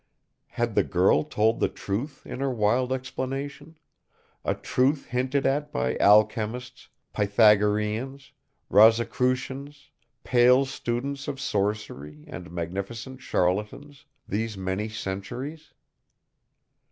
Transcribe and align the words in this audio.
Had 0.47 0.73
the 0.73 0.81
girl 0.81 1.23
told 1.23 1.59
the 1.59 1.69
truth 1.69 2.25
in 2.25 2.39
her 2.39 2.49
wild 2.49 2.91
explanation? 2.91 3.77
A 4.43 4.55
truth 4.55 5.05
hinted 5.05 5.45
at 5.45 5.71
by 5.71 5.95
alchemists, 5.97 6.89
Pythagoreans, 7.13 8.31
Rosicrucians, 8.67 9.91
pale 10.23 10.65
students 10.65 11.27
of 11.27 11.39
sorcery 11.39 12.23
and 12.25 12.49
magnificent 12.49 13.21
charlatans, 13.21 14.07
these 14.27 14.57
many 14.57 14.89
centuries? 14.89 15.71